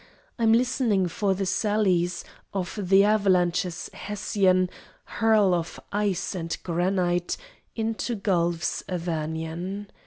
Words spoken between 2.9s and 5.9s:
avalanche's Hessian Hurl of